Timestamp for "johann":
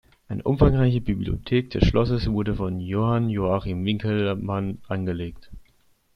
2.79-3.29